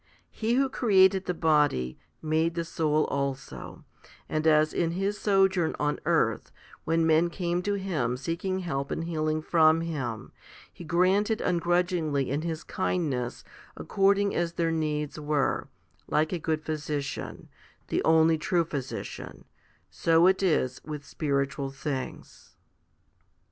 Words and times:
He 0.31 0.55
who 0.55 0.67
created 0.67 1.25
the 1.25 1.33
body, 1.35 1.99
made 2.23 2.55
the 2.55 2.65
soul 2.65 3.03
also; 3.05 3.85
and 4.27 4.47
as 4.47 4.73
in 4.73 4.93
His 4.93 5.19
sojourn 5.19 5.75
on 5.79 5.99
earth, 6.07 6.51
when 6.85 7.05
men 7.05 7.29
came 7.29 7.61
to 7.61 7.75
Him 7.75 8.17
seeking 8.17 8.61
help 8.61 8.89
and 8.89 9.03
healing 9.03 9.43
from 9.43 9.81
Him, 9.81 10.31
He 10.73 10.83
granted 10.83 11.39
un 11.43 11.59
grudgingly 11.59 12.31
in 12.31 12.41
His 12.41 12.63
kindness 12.63 13.43
according 13.77 14.33
as 14.33 14.53
their 14.53 14.71
needs 14.71 15.19
were, 15.19 15.67
like 16.07 16.33
a 16.33 16.39
good 16.39 16.63
physician, 16.65 17.47
the 17.89 18.03
only 18.03 18.39
true 18.39 18.63
physician, 18.65 19.45
so 19.91 20.25
is 20.25 20.39
it 20.39 20.81
with 20.83 21.05
spiritual 21.05 21.69
things. 21.69 22.55